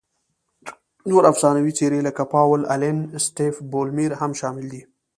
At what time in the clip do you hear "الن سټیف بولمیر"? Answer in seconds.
2.73-4.11